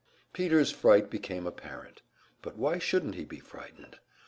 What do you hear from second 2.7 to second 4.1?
shouldn't he be frightened?